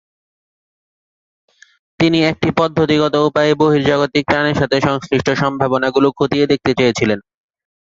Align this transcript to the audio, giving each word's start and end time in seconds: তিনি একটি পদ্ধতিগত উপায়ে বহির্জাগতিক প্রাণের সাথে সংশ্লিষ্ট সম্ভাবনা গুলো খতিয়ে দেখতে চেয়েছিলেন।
তিনি 1.99 2.19
একটি 2.31 2.49
পদ্ধতিগত 2.59 3.15
উপায়ে 3.27 3.51
বহির্জাগতিক 3.61 4.23
প্রাণের 4.29 4.59
সাথে 4.61 4.77
সংশ্লিষ্ট 4.87 5.27
সম্ভাবনা 5.41 5.87
গুলো 5.95 6.09
খতিয়ে 6.17 6.49
দেখতে 6.51 6.71
চেয়েছিলেন। 6.79 7.19